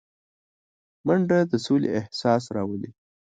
[1.05, 2.91] منډه د سولې احساس راولي